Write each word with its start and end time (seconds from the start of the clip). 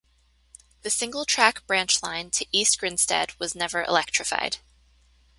The 0.81 0.89
single-track 0.89 1.67
branch 1.67 2.01
line 2.01 2.31
to 2.31 2.47
East 2.51 2.79
Grinstead 2.79 3.37
was 3.39 3.53
never 3.53 3.83
electrified. 3.83 4.57